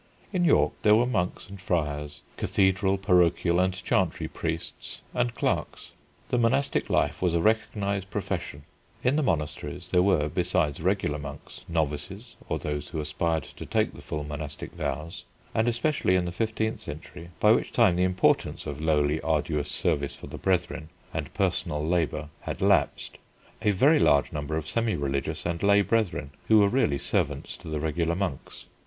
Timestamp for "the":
6.29-6.39, 9.15-9.21, 13.93-14.01, 16.25-16.31, 17.95-18.01, 20.25-20.39, 27.67-27.79